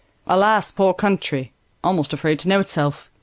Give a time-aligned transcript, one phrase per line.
[0.25, 1.51] Alas, poor country;
[1.83, 3.07] Almost afraid to know itself!